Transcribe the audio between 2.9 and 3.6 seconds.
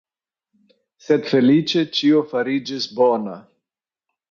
bona.